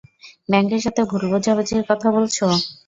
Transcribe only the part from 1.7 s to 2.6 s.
কথা বলছো?